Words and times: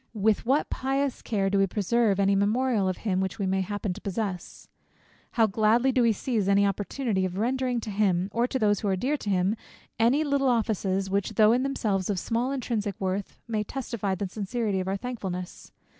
With 0.15 0.47
what 0.47 0.71
pious 0.71 1.21
care 1.21 1.47
do 1.51 1.59
we 1.59 1.67
preserve 1.67 2.19
any 2.19 2.35
memorial 2.35 2.89
of 2.89 2.97
him, 3.05 3.21
which 3.21 3.37
we 3.37 3.45
may 3.45 3.61
happen 3.61 3.93
to 3.93 4.01
possess? 4.01 4.67
How 5.33 5.45
gladly 5.45 5.91
do 5.91 6.01
we 6.01 6.11
seize 6.11 6.47
any 6.49 6.65
opportunity 6.65 7.23
of 7.23 7.37
rendering 7.37 7.79
to 7.81 7.91
him, 7.91 8.27
or 8.31 8.47
to 8.47 8.57
those 8.57 8.79
who 8.79 8.87
are 8.87 8.95
dear 8.95 9.15
to 9.17 9.29
him, 9.29 9.55
any 9.99 10.23
little 10.23 10.47
good 10.47 10.53
offices, 10.55 11.11
which, 11.11 11.35
though 11.35 11.51
in 11.51 11.61
themselves 11.61 12.09
of 12.09 12.17
small 12.17 12.51
intrinsic 12.51 12.99
worth, 12.99 13.37
may 13.47 13.63
testify 13.63 14.15
the 14.15 14.27
sincerity 14.27 14.79
of 14.79 14.87
our 14.87 14.97
thankfulness! 14.97 15.71